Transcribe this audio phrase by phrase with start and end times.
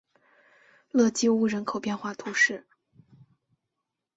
[0.89, 2.65] 勒基乌人口变化图示